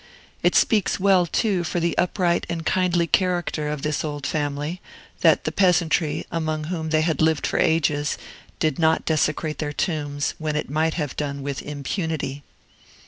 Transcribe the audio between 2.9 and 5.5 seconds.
character of this old family, that